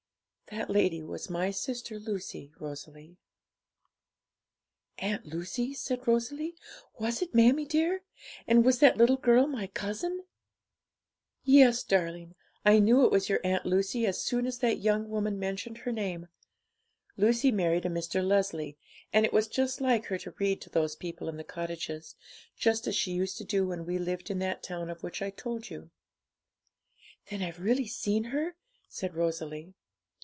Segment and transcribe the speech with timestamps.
[0.53, 3.15] 'That lady was my sister Lucy, Rosalie.'
[4.99, 6.57] 'Aunt Lucy?' said Rosalie;
[6.99, 8.03] 'was it, mammie dear?
[8.47, 10.25] And was that little girl my cousin?'
[11.45, 12.35] 'Yes, darling;
[12.65, 15.91] I knew it was your Aunt Lucy as soon as that young woman mentioned her
[15.93, 16.27] name.
[17.15, 18.21] Lucy married a Mr.
[18.21, 18.77] Leslie;
[19.13, 22.15] and it was just like her to read to those people in the cottages,
[22.57, 25.29] just as she used to do when we lived in that town of which I
[25.29, 25.91] told you.'
[27.29, 28.57] 'Then I've really seen her?'
[28.89, 29.75] said Rosalie.